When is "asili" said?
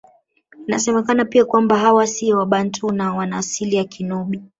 3.37-3.75